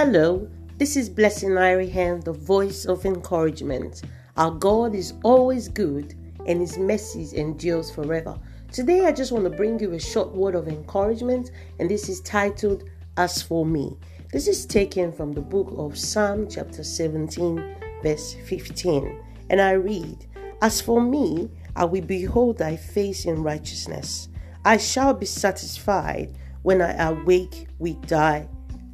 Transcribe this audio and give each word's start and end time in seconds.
Hello, 0.00 0.48
this 0.76 0.96
is 0.96 1.08
Blessing 1.08 1.50
Irihan, 1.50 2.22
the 2.22 2.32
voice 2.32 2.84
of 2.84 3.04
encouragement. 3.04 4.02
Our 4.36 4.52
God 4.52 4.94
is 4.94 5.14
always 5.24 5.66
good 5.66 6.14
and 6.46 6.60
his 6.60 6.78
mercies 6.78 7.32
endures 7.32 7.90
forever. 7.90 8.38
Today 8.70 9.06
I 9.06 9.10
just 9.10 9.32
want 9.32 9.42
to 9.46 9.50
bring 9.50 9.80
you 9.80 9.94
a 9.94 10.00
short 10.00 10.32
word 10.32 10.54
of 10.54 10.68
encouragement 10.68 11.50
and 11.80 11.90
this 11.90 12.08
is 12.08 12.20
titled 12.20 12.84
As 13.16 13.42
for 13.42 13.66
me. 13.66 13.96
This 14.32 14.46
is 14.46 14.66
taken 14.66 15.10
from 15.10 15.32
the 15.32 15.40
book 15.40 15.74
of 15.76 15.98
Psalm 15.98 16.46
chapter 16.48 16.84
17 16.84 17.74
verse 18.00 18.36
15 18.46 19.20
and 19.50 19.60
I 19.60 19.72
read, 19.72 20.26
As 20.62 20.80
for 20.80 21.02
me, 21.02 21.50
I 21.74 21.86
will 21.86 22.02
behold 22.02 22.58
thy 22.58 22.76
face 22.76 23.24
in 23.24 23.42
righteousness. 23.42 24.28
I 24.64 24.76
shall 24.76 25.12
be 25.12 25.26
satisfied 25.26 26.38
when 26.62 26.82
I 26.82 26.92
awake 27.08 27.66
with 27.80 28.00
thy 28.06 28.46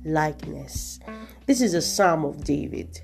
likeness. 0.05 1.01
This 1.47 1.61
is 1.61 1.75
a 1.75 1.83
psalm 1.83 2.25
of 2.25 2.45
David. 2.45 3.01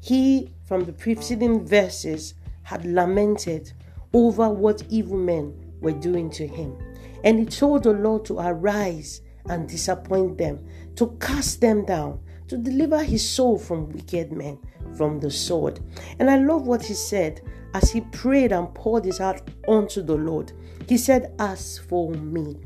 He, 0.00 0.50
from 0.64 0.84
the 0.84 0.92
preceding 0.92 1.64
verses, 1.66 2.34
had 2.62 2.84
lamented 2.84 3.72
over 4.12 4.48
what 4.48 4.82
evil 4.88 5.16
men 5.16 5.54
were 5.80 5.92
doing 5.92 6.30
to 6.30 6.46
him. 6.46 6.76
And 7.24 7.38
he 7.38 7.46
told 7.46 7.84
the 7.84 7.92
Lord 7.92 8.24
to 8.26 8.38
arise 8.38 9.20
and 9.48 9.68
disappoint 9.68 10.38
them, 10.38 10.64
to 10.96 11.16
cast 11.20 11.60
them 11.60 11.84
down, 11.84 12.20
to 12.48 12.56
deliver 12.56 13.02
his 13.02 13.28
soul 13.28 13.58
from 13.58 13.88
wicked 13.90 14.32
men, 14.32 14.58
from 14.96 15.20
the 15.20 15.30
sword. 15.30 15.80
And 16.18 16.30
I 16.30 16.36
love 16.36 16.66
what 16.66 16.84
he 16.84 16.94
said 16.94 17.40
as 17.74 17.90
he 17.90 18.00
prayed 18.00 18.52
and 18.52 18.72
poured 18.74 19.04
his 19.04 19.18
heart 19.18 19.42
unto 19.66 20.02
the 20.02 20.16
Lord. 20.16 20.52
He 20.88 20.98
said, 20.98 21.34
As 21.38 21.78
for 21.78 22.10
me, 22.10 22.56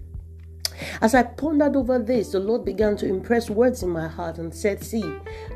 as 1.01 1.15
I 1.15 1.23
pondered 1.23 1.77
over 1.77 1.99
this, 1.99 2.33
the 2.33 2.41
Lord 2.41 2.65
began 2.65 2.97
to 2.99 3.07
impress 3.07 3.51
words 3.51 3.83
in 3.83 3.91
my 3.91 4.09
heart 4.09 4.39
and 4.39 4.55
said, 4.55 4.83
See, 4.83 5.05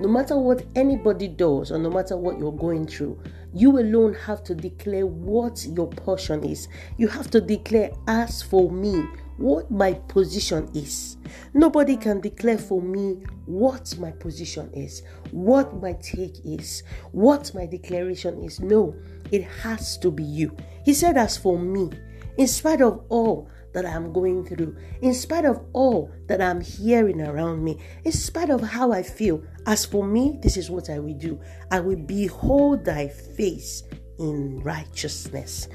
no 0.00 0.08
matter 0.08 0.36
what 0.36 0.64
anybody 0.74 1.28
does 1.28 1.70
or 1.72 1.78
no 1.78 1.90
matter 1.90 2.16
what 2.16 2.38
you're 2.38 2.52
going 2.52 2.86
through, 2.86 3.20
you 3.52 3.78
alone 3.78 4.14
have 4.14 4.44
to 4.44 4.54
declare 4.54 5.06
what 5.06 5.64
your 5.66 5.88
portion 5.88 6.44
is. 6.44 6.68
You 6.96 7.08
have 7.08 7.30
to 7.30 7.40
declare, 7.40 7.90
As 8.06 8.42
for 8.42 8.70
me, 8.70 9.04
what 9.40 9.70
my 9.70 9.94
position 9.94 10.68
is. 10.74 11.16
Nobody 11.54 11.96
can 11.96 12.20
declare 12.20 12.58
for 12.58 12.82
me 12.82 13.24
what 13.46 13.96
my 13.98 14.10
position 14.10 14.70
is, 14.74 15.02
what 15.30 15.80
my 15.80 15.94
take 15.94 16.44
is, 16.44 16.82
what 17.12 17.52
my 17.54 17.64
declaration 17.64 18.42
is. 18.44 18.60
No, 18.60 18.94
it 19.32 19.42
has 19.44 19.96
to 19.98 20.10
be 20.10 20.22
you. 20.22 20.54
He 20.84 20.92
said, 20.92 21.16
As 21.16 21.38
for 21.38 21.58
me, 21.58 21.90
in 22.36 22.46
spite 22.46 22.82
of 22.82 23.02
all, 23.08 23.48
that 23.72 23.86
I'm 23.86 24.12
going 24.12 24.44
through, 24.44 24.76
in 25.00 25.14
spite 25.14 25.44
of 25.44 25.60
all 25.72 26.10
that 26.26 26.40
I'm 26.40 26.60
hearing 26.60 27.20
around 27.20 27.62
me, 27.62 27.78
in 28.04 28.12
spite 28.12 28.50
of 28.50 28.60
how 28.60 28.92
I 28.92 29.02
feel. 29.02 29.42
As 29.66 29.84
for 29.84 30.04
me, 30.04 30.38
this 30.42 30.56
is 30.56 30.70
what 30.70 30.90
I 30.90 30.98
will 30.98 31.14
do 31.14 31.40
I 31.70 31.80
will 31.80 31.96
behold 31.96 32.84
thy 32.84 33.08
face 33.08 33.82
in 34.18 34.60
righteousness. 34.60 35.68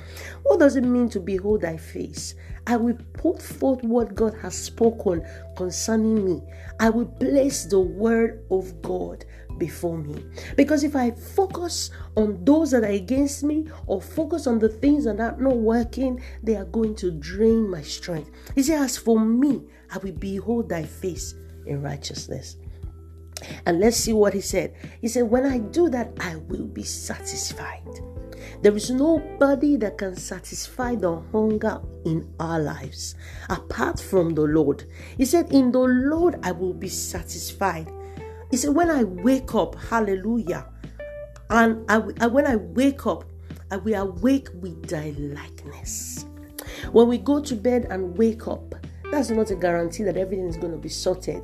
What 0.43 0.59
does 0.59 0.75
it 0.75 0.83
mean 0.83 1.09
to 1.09 1.19
behold 1.19 1.61
thy 1.61 1.77
face? 1.77 2.35
I 2.67 2.77
will 2.77 2.97
put 3.13 3.41
forth 3.41 3.83
what 3.83 4.15
God 4.15 4.35
has 4.41 4.55
spoken 4.55 5.25
concerning 5.55 6.25
me. 6.25 6.41
I 6.79 6.89
will 6.89 7.05
place 7.05 7.65
the 7.65 7.79
word 7.79 8.43
of 8.49 8.81
God 8.81 9.25
before 9.57 9.97
me. 9.97 10.23
Because 10.55 10.83
if 10.83 10.95
I 10.95 11.11
focus 11.11 11.91
on 12.15 12.43
those 12.43 12.71
that 12.71 12.83
are 12.83 12.87
against 12.87 13.43
me 13.43 13.67
or 13.87 14.01
focus 14.01 14.47
on 14.47 14.59
the 14.59 14.69
things 14.69 15.05
that 15.05 15.19
are 15.19 15.37
not 15.37 15.57
working, 15.57 16.21
they 16.43 16.55
are 16.55 16.65
going 16.65 16.95
to 16.95 17.11
drain 17.11 17.69
my 17.69 17.81
strength. 17.81 18.31
He 18.55 18.63
said, 18.63 18.81
As 18.81 18.97
for 18.97 19.19
me, 19.19 19.63
I 19.91 19.97
will 19.99 20.13
behold 20.13 20.69
thy 20.69 20.83
face 20.83 21.35
in 21.65 21.81
righteousness. 21.81 22.57
And 23.65 23.79
let's 23.79 23.97
see 23.97 24.13
what 24.13 24.33
he 24.33 24.41
said. 24.41 24.73
He 25.01 25.07
said, 25.07 25.23
When 25.23 25.45
I 25.45 25.59
do 25.59 25.89
that, 25.89 26.13
I 26.19 26.37
will 26.37 26.65
be 26.65 26.83
satisfied. 26.83 27.83
There 28.61 28.75
is 28.75 28.89
nobody 28.89 29.75
that 29.77 29.97
can 29.97 30.15
satisfy 30.15 30.95
the 30.95 31.21
hunger 31.31 31.81
in 32.05 32.27
our 32.39 32.59
lives 32.59 33.15
apart 33.49 33.99
from 33.99 34.33
the 34.33 34.43
Lord. 34.43 34.85
He 35.17 35.25
said, 35.25 35.51
In 35.51 35.71
the 35.71 35.79
Lord 35.79 36.39
I 36.43 36.51
will 36.51 36.73
be 36.73 36.89
satisfied. 36.89 37.91
He 38.55 38.59
said, 38.59 38.73
When 38.73 38.89
I 38.89 39.03
wake 39.03 39.53
up, 39.53 39.75
hallelujah, 39.75 40.65
and 41.49 41.83
I, 41.91 42.01
I, 42.21 42.27
when 42.27 42.47
I 42.47 42.55
wake 42.55 43.05
up, 43.05 43.25
I 43.69 43.75
will 43.75 43.95
awake 43.95 44.47
with 44.61 44.87
thy 44.87 45.13
likeness. 45.17 46.23
When 46.93 47.09
we 47.09 47.17
go 47.17 47.41
to 47.41 47.53
bed 47.53 47.87
and 47.89 48.17
wake 48.17 48.47
up, 48.47 48.73
that's 49.11 49.29
not 49.29 49.51
a 49.51 49.57
guarantee 49.57 50.03
that 50.03 50.15
everything 50.15 50.47
is 50.47 50.55
going 50.55 50.71
to 50.71 50.77
be 50.77 50.87
sorted. 50.87 51.43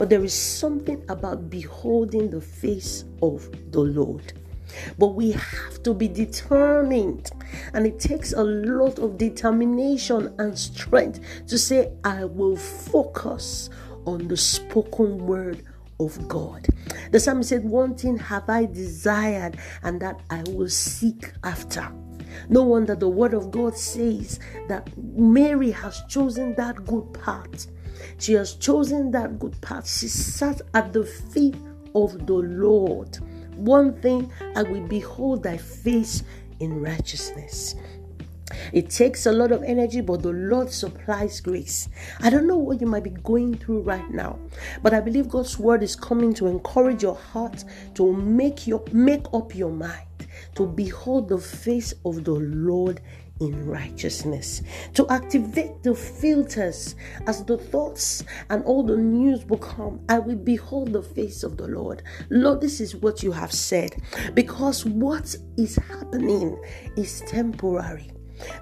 But 0.00 0.10
there 0.10 0.24
is 0.24 0.34
something 0.34 1.04
about 1.08 1.48
beholding 1.48 2.28
the 2.28 2.40
face 2.40 3.04
of 3.22 3.48
the 3.70 3.78
Lord. 3.78 4.32
But 4.98 5.14
we 5.14 5.30
have 5.30 5.80
to 5.84 5.94
be 5.94 6.08
determined, 6.08 7.30
and 7.72 7.86
it 7.86 8.00
takes 8.00 8.32
a 8.32 8.42
lot 8.42 8.98
of 8.98 9.16
determination 9.16 10.34
and 10.40 10.58
strength 10.58 11.20
to 11.46 11.56
say, 11.56 11.92
I 12.02 12.24
will 12.24 12.56
focus 12.56 13.70
on 14.06 14.26
the 14.26 14.36
spoken 14.36 15.24
word 15.24 15.62
of 16.00 16.28
God. 16.28 16.66
The 17.10 17.20
psalmist 17.20 17.50
said, 17.50 17.64
One 17.64 17.94
thing 17.94 18.18
have 18.18 18.48
I 18.48 18.66
desired, 18.66 19.58
and 19.82 20.00
that 20.00 20.20
I 20.30 20.42
will 20.48 20.68
seek 20.68 21.32
after. 21.44 21.90
No 22.48 22.62
wonder 22.62 22.94
the 22.94 23.08
word 23.08 23.34
of 23.34 23.50
God 23.50 23.76
says 23.76 24.38
that 24.68 24.90
Mary 24.96 25.70
has 25.70 26.02
chosen 26.08 26.54
that 26.56 26.84
good 26.84 27.12
path. 27.24 27.66
She 28.18 28.34
has 28.34 28.54
chosen 28.54 29.10
that 29.12 29.38
good 29.38 29.60
path. 29.60 29.88
She 29.88 30.08
sat 30.08 30.60
at 30.74 30.92
the 30.92 31.04
feet 31.04 31.56
of 31.94 32.26
the 32.26 32.34
Lord 32.34 33.18
one 33.58 34.00
thing 34.00 34.30
I 34.54 34.62
will 34.62 34.86
behold 34.86 35.42
thy 35.42 35.56
face 35.56 36.22
in 36.60 36.80
righteousness. 36.80 37.74
It 38.72 38.90
takes 38.90 39.26
a 39.26 39.32
lot 39.32 39.52
of 39.52 39.62
energy, 39.62 40.00
but 40.00 40.22
the 40.22 40.32
Lord 40.32 40.70
supplies 40.70 41.40
grace. 41.40 41.88
I 42.20 42.30
don't 42.30 42.46
know 42.46 42.58
what 42.58 42.80
you 42.80 42.86
might 42.86 43.04
be 43.04 43.10
going 43.10 43.56
through 43.56 43.82
right 43.82 44.10
now, 44.10 44.38
but 44.82 44.94
I 44.94 45.00
believe 45.00 45.28
God's 45.28 45.58
word 45.58 45.82
is 45.82 45.96
coming 45.96 46.34
to 46.34 46.46
encourage 46.46 47.02
your 47.02 47.16
heart 47.16 47.64
to 47.94 48.12
make 48.12 48.66
your 48.66 48.82
make 48.92 49.26
up 49.32 49.54
your 49.54 49.70
mind 49.70 50.08
to 50.54 50.66
behold 50.66 51.28
the 51.28 51.38
face 51.38 51.94
of 52.04 52.24
the 52.24 52.32
Lord 52.32 53.00
in 53.40 53.66
righteousness, 53.68 54.62
to 54.94 55.06
activate 55.08 55.82
the 55.84 55.94
filters 55.94 56.96
as 57.28 57.44
the 57.44 57.56
thoughts 57.56 58.24
and 58.50 58.64
all 58.64 58.82
the 58.82 58.96
news 58.96 59.44
will 59.46 59.58
come. 59.58 60.00
I 60.08 60.18
will 60.18 60.36
behold 60.36 60.92
the 60.92 61.02
face 61.02 61.44
of 61.44 61.56
the 61.56 61.68
Lord. 61.68 62.02
Lord, 62.30 62.60
this 62.60 62.80
is 62.80 62.96
what 62.96 63.22
you 63.22 63.30
have 63.30 63.52
said, 63.52 63.94
because 64.34 64.84
what 64.84 65.36
is 65.56 65.76
happening 65.76 66.60
is 66.96 67.20
temporary. 67.28 68.10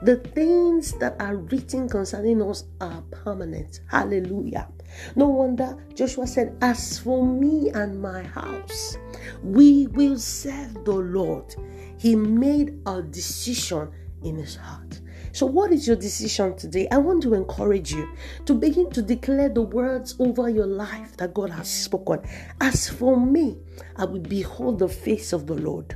The 0.03 0.17
things 0.17 0.93
that 0.99 1.17
are 1.21 1.37
written 1.37 1.89
concerning 1.89 2.43
us 2.43 2.65
are 2.81 3.03
permanent. 3.11 3.81
Hallelujah. 3.89 4.69
No 5.15 5.29
wonder 5.29 5.77
Joshua 5.95 6.27
said, 6.27 6.57
As 6.61 6.99
for 6.99 7.27
me 7.27 7.71
and 7.71 8.01
my 8.01 8.23
house, 8.23 8.97
we 9.43 9.87
will 9.89 10.19
serve 10.19 10.85
the 10.85 10.93
Lord. 10.93 11.55
He 11.99 12.15
made 12.17 12.79
a 12.87 13.03
decision 13.03 13.91
in 14.23 14.37
his 14.37 14.57
heart. 14.57 15.01
So, 15.37 15.45
what 15.45 15.71
is 15.71 15.87
your 15.87 15.97
decision 15.97 16.57
today? 16.57 16.89
I 16.91 16.97
want 16.97 17.23
to 17.25 17.35
encourage 17.35 17.93
you 17.93 18.09
to 18.47 18.55
begin 18.55 18.89
to 18.93 19.03
declare 19.03 19.51
the 19.51 19.61
words 19.61 20.15
over 20.19 20.49
your 20.49 20.67
life 20.67 21.15
that 21.19 21.35
God 21.35 21.51
has 21.51 21.69
spoken. 21.69 22.23
As 22.59 22.89
for 22.89 23.21
me, 23.21 23.59
I 23.97 24.07
will 24.07 24.21
behold 24.21 24.79
the 24.79 24.89
face 24.89 25.35
of 25.35 25.47
the 25.47 25.53
Lord. 25.53 25.95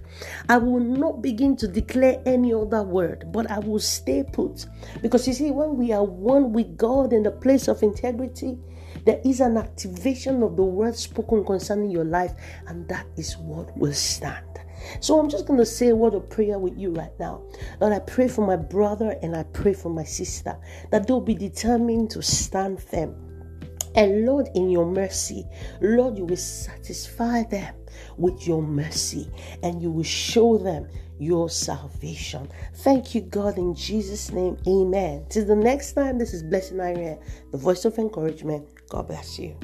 I 0.50 0.58
will 0.58 0.80
not 0.80 1.22
begin 1.22 1.56
to 1.56 1.68
declare 1.68 2.22
any 2.26 2.52
other 2.52 2.82
word, 2.82 3.32
but 3.32 3.50
I 3.50 3.60
will 3.60 3.78
stay 3.78 4.24
put. 4.30 4.66
Because 5.00 5.26
you 5.26 5.32
see, 5.32 5.50
when 5.50 5.74
we 5.74 5.90
are 5.90 6.04
one 6.04 6.52
with 6.52 6.76
God 6.76 7.14
in 7.14 7.22
the 7.22 7.30
place 7.30 7.66
of 7.66 7.82
integrity, 7.82 8.58
there 9.06 9.22
is 9.24 9.40
an 9.40 9.56
activation 9.56 10.42
of 10.42 10.56
the 10.56 10.64
word 10.64 10.96
spoken 10.96 11.46
concerning 11.46 11.90
your 11.90 12.04
life, 12.04 12.34
and 12.66 12.86
that 12.88 13.06
is 13.16 13.38
what 13.38 13.74
will 13.78 13.94
stand. 13.94 14.44
So 15.00 15.18
I'm 15.18 15.28
just 15.28 15.46
going 15.46 15.58
to 15.58 15.66
say 15.66 15.88
a 15.88 15.96
word 15.96 16.14
of 16.14 16.28
prayer 16.28 16.58
with 16.58 16.76
you 16.78 16.90
right 16.92 17.12
now. 17.18 17.42
Lord, 17.80 17.92
I 17.92 17.98
pray 18.00 18.28
for 18.28 18.46
my 18.46 18.56
brother 18.56 19.16
and 19.22 19.36
I 19.36 19.44
pray 19.44 19.74
for 19.74 19.88
my 19.88 20.04
sister 20.04 20.56
that 20.90 21.06
they'll 21.06 21.20
be 21.20 21.34
determined 21.34 22.10
to 22.10 22.22
stand 22.22 22.82
firm. 22.82 23.14
And 23.94 24.24
Lord, 24.24 24.48
in 24.54 24.70
your 24.70 24.86
mercy, 24.86 25.46
Lord, 25.80 26.16
you 26.16 26.24
will 26.24 26.36
satisfy 26.36 27.42
them 27.44 27.74
with 28.16 28.46
your 28.46 28.62
mercy 28.62 29.30
and 29.62 29.82
you 29.82 29.90
will 29.90 30.04
show 30.04 30.58
them 30.58 30.88
your 31.18 31.50
salvation. 31.50 32.48
Thank 32.76 33.14
you, 33.14 33.20
God, 33.20 33.58
in 33.58 33.74
Jesus' 33.74 34.32
name. 34.32 34.56
Amen. 34.66 35.26
Till 35.28 35.44
the 35.44 35.56
next 35.56 35.92
time, 35.92 36.18
this 36.18 36.32
is 36.32 36.42
Blessing 36.42 36.80
Irene, 36.80 37.18
the 37.50 37.58
voice 37.58 37.84
of 37.84 37.98
encouragement. 37.98 38.66
God 38.88 39.08
bless 39.08 39.38
you. 39.38 39.56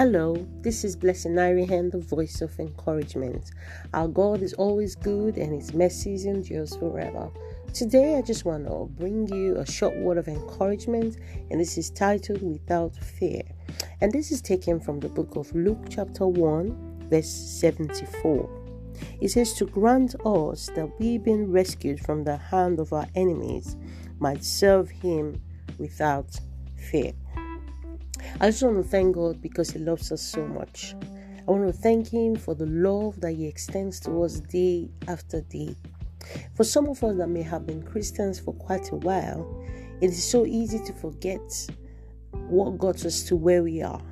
Hello, 0.00 0.34
this 0.62 0.82
is 0.82 0.96
Blessing 0.96 1.34
Irihan, 1.34 1.90
the 1.90 1.98
voice 1.98 2.40
of 2.40 2.58
encouragement. 2.58 3.50
Our 3.92 4.08
God 4.08 4.40
is 4.40 4.54
always 4.54 4.94
good 4.94 5.36
and 5.36 5.52
his 5.52 5.74
mercies 5.74 6.24
endures 6.24 6.74
forever. 6.74 7.30
Today, 7.74 8.16
I 8.16 8.22
just 8.22 8.46
want 8.46 8.66
to 8.66 8.88
bring 8.98 9.28
you 9.28 9.56
a 9.56 9.70
short 9.70 9.94
word 9.98 10.16
of 10.16 10.26
encouragement, 10.26 11.18
and 11.50 11.60
this 11.60 11.76
is 11.76 11.90
titled 11.90 12.40
Without 12.40 12.96
Fear. 12.96 13.42
And 14.00 14.10
this 14.10 14.32
is 14.32 14.40
taken 14.40 14.80
from 14.80 15.00
the 15.00 15.08
book 15.10 15.36
of 15.36 15.54
Luke, 15.54 15.84
chapter 15.90 16.26
1, 16.26 17.08
verse 17.10 17.28
74. 17.28 18.48
It 19.20 19.28
says, 19.28 19.52
To 19.52 19.66
grant 19.66 20.14
us 20.24 20.70
that 20.76 20.98
we, 20.98 21.18
being 21.18 21.52
rescued 21.52 22.00
from 22.00 22.24
the 22.24 22.38
hand 22.38 22.80
of 22.80 22.94
our 22.94 23.06
enemies, 23.14 23.76
might 24.18 24.44
serve 24.44 24.88
him 24.88 25.42
without 25.76 26.40
fear. 26.74 27.12
I 28.40 28.50
just 28.50 28.62
want 28.62 28.76
to 28.76 28.82
thank 28.82 29.14
God 29.14 29.40
because 29.40 29.70
He 29.70 29.78
loves 29.78 30.12
us 30.12 30.22
so 30.22 30.46
much. 30.46 30.94
I 31.46 31.50
want 31.50 31.66
to 31.66 31.72
thank 31.72 32.08
Him 32.08 32.36
for 32.36 32.54
the 32.54 32.66
love 32.66 33.20
that 33.20 33.32
He 33.32 33.46
extends 33.46 33.98
to 34.00 34.22
us 34.22 34.40
day 34.40 34.88
after 35.08 35.40
day. 35.42 35.74
For 36.54 36.64
some 36.64 36.88
of 36.88 37.02
us 37.02 37.16
that 37.16 37.28
may 37.28 37.42
have 37.42 37.66
been 37.66 37.82
Christians 37.82 38.38
for 38.38 38.54
quite 38.54 38.92
a 38.92 38.96
while, 38.96 39.64
it 40.00 40.10
is 40.10 40.22
so 40.22 40.46
easy 40.46 40.78
to 40.84 40.92
forget 40.92 41.40
what 42.30 42.78
got 42.78 43.04
us 43.04 43.24
to 43.24 43.36
where 43.36 43.62
we 43.62 43.82
are 43.82 44.02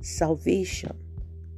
salvation 0.00 0.96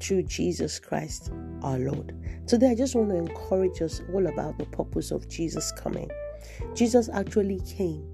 through 0.01 0.23
Jesus 0.23 0.79
Christ 0.79 1.31
our 1.63 1.79
Lord. 1.79 2.15
Today, 2.47 2.71
I 2.71 2.75
just 2.75 2.95
want 2.95 3.11
to 3.11 3.17
encourage 3.17 3.83
us 3.83 4.01
all 4.15 4.27
about 4.27 4.59
the 4.59 4.65
purpose 4.67 5.11
of 5.11 5.29
Jesus 5.29 5.73
coming. 5.73 6.11
Jesus 6.75 7.09
actually 7.13 7.61
came 7.61 8.07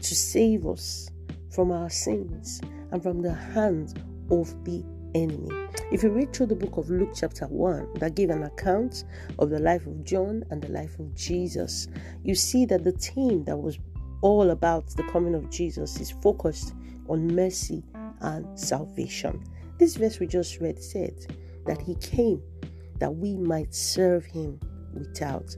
to 0.00 0.14
save 0.14 0.66
us 0.66 1.10
from 1.50 1.70
our 1.70 1.90
sins 1.90 2.60
and 2.94 3.02
from 3.02 3.20
the 3.20 3.34
hands 3.34 3.92
of 4.30 4.64
the 4.64 4.84
enemy. 5.16 5.50
If 5.90 6.04
you 6.04 6.10
read 6.10 6.32
through 6.32 6.46
the 6.46 6.54
book 6.54 6.76
of 6.76 6.88
Luke, 6.88 7.10
chapter 7.12 7.46
1, 7.46 7.94
that 7.94 8.14
gave 8.14 8.30
an 8.30 8.44
account 8.44 9.02
of 9.40 9.50
the 9.50 9.58
life 9.58 9.84
of 9.88 10.04
John 10.04 10.44
and 10.50 10.62
the 10.62 10.70
life 10.70 10.96
of 11.00 11.12
Jesus, 11.16 11.88
you 12.22 12.36
see 12.36 12.64
that 12.66 12.84
the 12.84 12.92
theme 12.92 13.42
that 13.44 13.56
was 13.56 13.80
all 14.22 14.50
about 14.50 14.86
the 14.96 15.02
coming 15.04 15.34
of 15.34 15.50
Jesus 15.50 16.00
is 16.00 16.12
focused 16.22 16.72
on 17.08 17.34
mercy 17.34 17.82
and 18.20 18.58
salvation. 18.58 19.42
This 19.76 19.96
verse 19.96 20.20
we 20.20 20.28
just 20.28 20.60
read 20.60 20.80
said 20.80 21.16
that 21.66 21.82
he 21.82 21.96
came 21.96 22.40
that 23.00 23.12
we 23.12 23.36
might 23.36 23.74
serve 23.74 24.24
him 24.24 24.60
without 24.92 25.50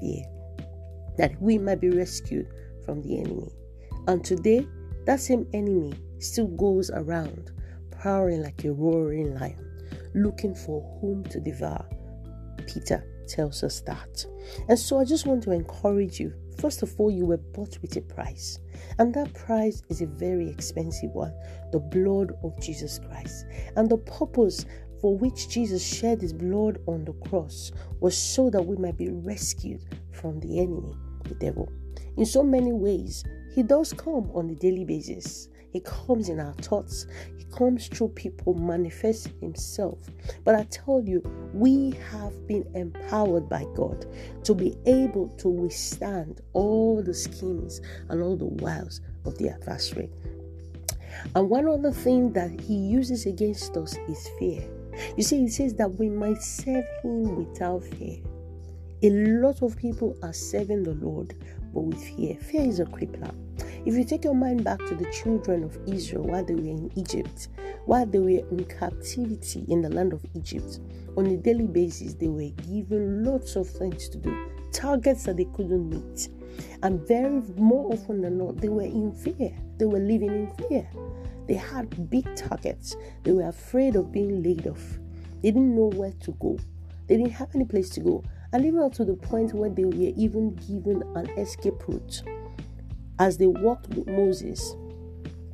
fear, 0.00 0.24
that 1.16 1.40
we 1.40 1.56
might 1.56 1.80
be 1.80 1.90
rescued 1.90 2.48
from 2.84 3.00
the 3.02 3.20
enemy. 3.20 3.52
And 4.08 4.24
today, 4.24 4.66
that 5.06 5.20
same 5.20 5.46
enemy 5.52 5.94
still 6.18 6.48
goes 6.48 6.90
around, 6.90 7.52
prowling 7.90 8.42
like 8.42 8.64
a 8.64 8.72
roaring 8.72 9.34
lion, 9.34 9.58
looking 10.14 10.54
for 10.54 10.82
whom 11.00 11.24
to 11.24 11.40
devour. 11.40 11.84
Peter 12.66 13.04
tells 13.26 13.62
us 13.62 13.80
that. 13.82 14.24
And 14.68 14.78
so 14.78 14.98
I 14.98 15.04
just 15.04 15.26
want 15.26 15.42
to 15.44 15.52
encourage 15.52 16.20
you. 16.20 16.32
First 16.58 16.82
of 16.82 16.92
all, 16.98 17.10
you 17.10 17.24
were 17.24 17.38
bought 17.38 17.78
with 17.80 17.96
a 17.96 18.02
price, 18.02 18.58
and 18.98 19.14
that 19.14 19.32
price 19.32 19.82
is 19.88 20.02
a 20.02 20.06
very 20.06 20.48
expensive 20.48 21.10
one 21.12 21.32
the 21.72 21.78
blood 21.78 22.32
of 22.42 22.60
Jesus 22.60 22.98
Christ. 22.98 23.46
And 23.76 23.88
the 23.88 23.98
purpose 23.98 24.66
for 25.00 25.16
which 25.16 25.48
Jesus 25.48 25.82
shed 25.82 26.20
his 26.20 26.32
blood 26.32 26.78
on 26.86 27.04
the 27.04 27.14
cross 27.28 27.72
was 28.00 28.16
so 28.16 28.50
that 28.50 28.62
we 28.62 28.76
might 28.76 28.98
be 28.98 29.10
rescued 29.10 29.80
from 30.12 30.40
the 30.40 30.58
enemy, 30.58 30.94
the 31.24 31.34
devil. 31.36 31.70
In 32.16 32.26
so 32.26 32.42
many 32.42 32.72
ways, 32.72 33.24
he 33.54 33.62
does 33.62 33.92
come 33.92 34.30
on 34.32 34.50
a 34.50 34.54
daily 34.54 34.84
basis. 34.84 35.48
He 35.72 35.80
comes 35.80 36.28
in 36.28 36.40
our 36.40 36.54
thoughts. 36.54 37.06
He 37.36 37.44
comes 37.44 37.88
through 37.88 38.10
people, 38.10 38.54
manifests 38.54 39.28
Himself. 39.40 39.98
But 40.44 40.54
I 40.54 40.64
tell 40.64 41.02
you, 41.04 41.22
we 41.52 41.92
have 42.10 42.46
been 42.46 42.68
empowered 42.74 43.48
by 43.48 43.66
God 43.74 44.06
to 44.44 44.54
be 44.54 44.76
able 44.86 45.28
to 45.38 45.48
withstand 45.48 46.40
all 46.52 47.02
the 47.02 47.14
schemes 47.14 47.80
and 48.08 48.22
all 48.22 48.36
the 48.36 48.46
wiles 48.46 49.00
of 49.24 49.38
the 49.38 49.48
adversary. 49.48 50.10
And 51.34 51.50
one 51.50 51.68
other 51.68 51.92
thing 51.92 52.32
that 52.32 52.60
He 52.60 52.74
uses 52.74 53.26
against 53.26 53.76
us 53.76 53.96
is 54.08 54.28
fear. 54.38 54.62
You 55.16 55.22
see, 55.22 55.40
He 55.40 55.48
says 55.48 55.74
that 55.74 55.94
we 55.96 56.08
might 56.08 56.42
serve 56.42 56.84
Him 57.02 57.36
without 57.36 57.84
fear. 57.84 58.18
A 59.02 59.10
lot 59.10 59.62
of 59.62 59.76
people 59.76 60.16
are 60.22 60.32
serving 60.32 60.82
the 60.82 60.94
Lord, 60.94 61.34
but 61.72 61.80
with 61.80 62.02
fear. 62.02 62.36
Fear 62.36 62.62
is 62.62 62.80
a 62.80 62.84
crippler. 62.84 63.34
If 63.86 63.94
you 63.94 64.04
take 64.04 64.24
your 64.24 64.34
mind 64.34 64.64
back 64.64 64.78
to 64.86 64.94
the 64.94 65.10
children 65.10 65.64
of 65.64 65.78
Israel 65.86 66.24
while 66.24 66.44
they 66.44 66.54
were 66.54 66.60
in 66.60 66.90
Egypt, 66.96 67.48
while 67.86 68.06
they 68.06 68.18
were 68.18 68.28
in 68.28 68.64
captivity 68.64 69.64
in 69.68 69.80
the 69.80 69.88
land 69.88 70.12
of 70.12 70.24
Egypt, 70.34 70.80
on 71.16 71.26
a 71.26 71.36
daily 71.36 71.66
basis, 71.66 72.14
they 72.14 72.28
were 72.28 72.50
given 72.68 73.24
lots 73.24 73.56
of 73.56 73.68
things 73.68 74.08
to 74.10 74.18
do, 74.18 74.50
targets 74.72 75.24
that 75.24 75.36
they 75.36 75.46
couldn't 75.54 75.88
meet. 75.88 76.28
And 76.82 77.06
very 77.06 77.40
more 77.56 77.92
often 77.92 78.20
than 78.20 78.38
not, 78.38 78.58
they 78.58 78.68
were 78.68 78.82
in 78.82 79.12
fear. 79.12 79.52
They 79.78 79.86
were 79.86 79.98
living 79.98 80.30
in 80.30 80.68
fear. 80.68 80.88
They 81.46 81.54
had 81.54 82.10
big 82.10 82.34
targets. 82.36 82.96
They 83.24 83.32
were 83.32 83.48
afraid 83.48 83.96
of 83.96 84.12
being 84.12 84.42
laid 84.42 84.66
off. 84.66 84.98
They 85.42 85.50
didn't 85.50 85.74
know 85.74 85.90
where 85.94 86.12
to 86.12 86.32
go. 86.32 86.58
They 87.06 87.16
didn't 87.16 87.32
have 87.32 87.54
any 87.54 87.64
place 87.64 87.90
to 87.90 88.00
go. 88.00 88.22
And 88.52 88.64
even 88.64 88.80
up 88.80 88.92
to 88.94 89.04
the 89.04 89.14
point 89.14 89.54
where 89.54 89.70
they 89.70 89.84
were 89.84 89.94
even 89.94 90.54
given 90.56 91.02
an 91.14 91.30
escape 91.38 91.86
route 91.86 92.22
as 93.18 93.38
they 93.38 93.46
walked 93.46 93.88
with 93.90 94.08
Moses, 94.08 94.74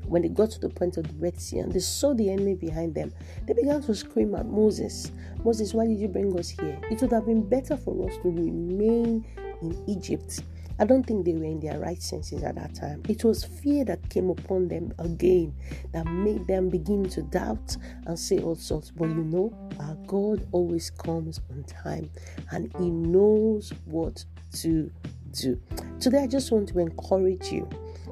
when 0.06 0.22
they 0.22 0.28
got 0.28 0.50
to 0.52 0.60
the 0.60 0.69
point 0.69 0.96
of 0.96 1.06
the 1.08 1.14
Red 1.19 1.38
Sea 1.40 1.58
and 1.58 1.72
they 1.72 1.81
saw 1.81 2.14
the 2.14 2.31
enemy 2.31 2.54
behind 2.54 2.94
them, 2.94 3.12
they 3.46 3.52
began 3.52 3.82
to 3.82 3.94
scream 3.94 4.34
at 4.34 4.46
Moses, 4.46 5.10
Moses, 5.44 5.75
why 5.75 5.87
did 5.87 5.98
you 5.98 6.08
bring 6.08 6.38
us 6.38 6.48
here? 6.48 6.78
It 6.90 7.00
would 7.02 7.10
have 7.12 7.26
been 7.26 7.46
better 7.46 7.76
for 7.76 8.08
us 8.08 8.16
to 8.22 8.31
remain 8.31 9.25
in 9.62 9.84
Egypt. 9.88 10.40
I 10.78 10.84
don't 10.84 11.05
think 11.06 11.25
they 11.25 11.32
were 11.32 11.44
in 11.44 11.61
their 11.61 11.78
right 11.78 12.02
senses 12.02 12.43
at 12.43 12.56
that 12.56 12.75
time. 12.75 13.02
It 13.08 13.25
was 13.25 13.44
fear 13.44 13.84
that 13.87 14.08
came 14.11 14.28
upon 14.28 14.69
them 14.69 14.93
again 14.99 15.55
that 15.93 16.06
made 16.06 16.46
them 16.46 16.69
begin 16.69 17.08
to 17.11 17.23
doubt 17.23 17.76
and 18.06 18.19
say 18.19 18.38
all 18.38 18.56
sorts. 18.56 18.90
But 18.90 19.08
you 19.08 19.25
know, 19.25 19.52
our 19.81 19.94
God 20.06 20.46
always 20.52 20.90
comes 20.90 21.40
on 21.50 21.64
time 21.64 22.11
and 22.50 22.73
He 22.78 22.90
knows 22.90 23.73
what 23.87 24.25
to 24.61 24.90
do. 25.32 25.61
Today, 26.00 26.25
I 26.25 26.26
just 26.26 26.52
want 26.52 26.69
to 26.69 26.79
encourage 26.79 27.50
you 27.50 27.69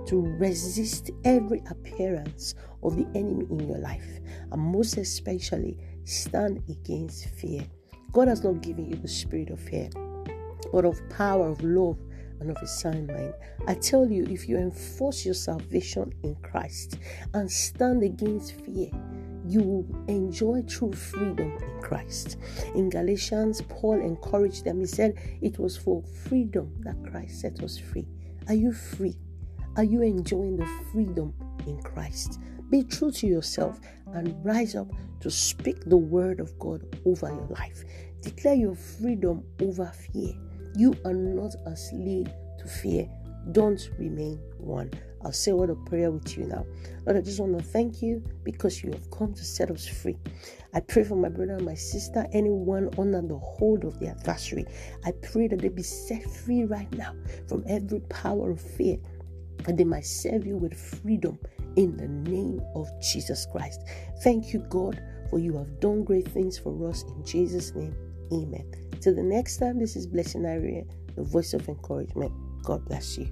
to 0.06 0.20
resist 0.38 1.10
every 1.24 1.62
appearance 1.70 2.54
of 2.82 2.96
the 2.96 3.06
enemy 3.14 3.46
in 3.50 3.68
your 3.68 3.78
life, 3.78 4.20
and 4.52 4.60
most 4.60 4.96
especially 4.98 5.78
stand 6.04 6.62
against 6.68 7.28
fear. 7.30 7.62
God 8.12 8.28
has 8.28 8.44
not 8.44 8.60
given 8.62 8.90
you 8.90 8.96
the 8.96 9.08
spirit 9.08 9.50
of 9.50 9.60
fear, 9.60 9.88
but 10.72 10.84
of 10.84 11.00
power, 11.08 11.48
of 11.48 11.62
love, 11.62 11.98
and 12.40 12.50
of 12.50 12.56
a 12.62 12.66
sound 12.66 13.08
mind. 13.08 13.34
I 13.66 13.74
tell 13.74 14.10
you, 14.10 14.24
if 14.24 14.48
you 14.48 14.56
enforce 14.56 15.24
your 15.24 15.34
salvation 15.34 16.12
in 16.22 16.34
Christ 16.36 16.98
and 17.32 17.50
stand 17.50 18.02
against 18.02 18.60
fear, 18.60 18.90
you 19.46 19.60
will 19.60 19.86
enjoy 20.08 20.62
true 20.62 20.92
freedom 20.92 21.56
in 21.60 21.82
Christ. 21.82 22.38
In 22.74 22.88
Galatians, 22.88 23.60
Paul 23.68 24.00
encouraged 24.00 24.64
them. 24.64 24.80
He 24.80 24.86
said, 24.86 25.18
It 25.42 25.58
was 25.58 25.76
for 25.76 26.02
freedom 26.02 26.72
that 26.80 26.96
Christ 27.10 27.40
set 27.40 27.62
us 27.62 27.78
free. 27.78 28.06
Are 28.48 28.54
you 28.54 28.72
free? 28.72 29.16
Are 29.76 29.84
you 29.84 30.02
enjoying 30.02 30.56
the 30.56 30.68
freedom 30.92 31.34
in 31.66 31.82
Christ? 31.82 32.40
Be 32.70 32.82
true 32.82 33.10
to 33.12 33.26
yourself 33.26 33.80
and 34.14 34.34
rise 34.44 34.74
up 34.74 34.88
to 35.20 35.30
speak 35.30 35.84
the 35.86 35.96
word 35.96 36.40
of 36.40 36.58
God 36.58 36.82
over 37.04 37.28
your 37.28 37.46
life. 37.50 37.84
Declare 38.22 38.54
your 38.54 38.74
freedom 38.74 39.44
over 39.60 39.86
fear. 39.86 40.32
You 40.76 40.94
are 41.04 41.14
not 41.14 41.54
a 41.66 41.76
slave 41.76 42.28
to 42.58 42.66
fear. 42.66 43.08
Don't 43.52 43.90
remain 43.98 44.38
one. 44.58 44.90
I'll 45.24 45.32
say 45.32 45.52
a 45.52 45.56
word 45.56 45.70
of 45.70 45.84
prayer 45.86 46.10
with 46.10 46.36
you 46.36 46.44
now. 46.44 46.66
Lord, 47.06 47.16
I 47.16 47.20
just 47.20 47.40
want 47.40 47.56
to 47.56 47.64
thank 47.64 48.02
you 48.02 48.22
because 48.42 48.82
you 48.82 48.90
have 48.92 49.10
come 49.10 49.32
to 49.32 49.44
set 49.44 49.70
us 49.70 49.86
free. 49.86 50.16
I 50.74 50.80
pray 50.80 51.04
for 51.04 51.16
my 51.16 51.28
brother 51.28 51.54
and 51.54 51.64
my 51.64 51.74
sister, 51.74 52.26
anyone 52.32 52.90
under 52.98 53.22
the 53.22 53.38
hold 53.38 53.84
of 53.84 53.98
the 54.00 54.08
adversary. 54.08 54.66
I 55.04 55.12
pray 55.12 55.48
that 55.48 55.60
they 55.60 55.68
be 55.68 55.82
set 55.82 56.24
free 56.24 56.64
right 56.64 56.92
now 56.94 57.14
from 57.48 57.64
every 57.66 58.00
power 58.00 58.50
of 58.50 58.60
fear 58.60 58.98
and 59.66 59.78
they 59.78 59.84
might 59.84 60.04
serve 60.04 60.46
you 60.46 60.56
with 60.56 60.74
freedom 60.74 61.38
in 61.76 61.96
the 61.96 62.08
name 62.08 62.60
of 62.74 62.88
Jesus 63.00 63.46
Christ. 63.50 63.82
Thank 64.22 64.52
you, 64.52 64.60
God, 64.68 65.00
for 65.30 65.38
you 65.38 65.56
have 65.56 65.80
done 65.80 66.04
great 66.04 66.28
things 66.28 66.58
for 66.58 66.88
us 66.88 67.02
in 67.02 67.24
Jesus' 67.24 67.74
name. 67.74 67.94
Amen. 68.32 68.70
Till 69.00 69.14
the 69.14 69.22
next 69.22 69.58
time, 69.58 69.78
this 69.78 69.96
is 69.96 70.06
Blessing 70.06 70.44
Area, 70.46 70.84
the 71.14 71.22
voice 71.22 71.54
of 71.54 71.68
encouragement. 71.68 72.32
God 72.62 72.84
bless 72.86 73.18
you. 73.18 73.28